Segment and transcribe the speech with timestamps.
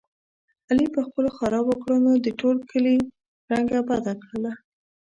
[0.69, 2.95] علي په خپلو خرابو کړنو د ټول کلي
[3.51, 4.53] رنګه بده کړله.